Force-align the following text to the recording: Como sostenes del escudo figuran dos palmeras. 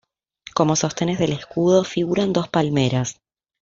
Como 0.55 0.75
sostenes 0.75 1.19
del 1.19 1.31
escudo 1.31 1.83
figuran 1.83 2.33
dos 2.33 2.47
palmeras. 2.49 3.17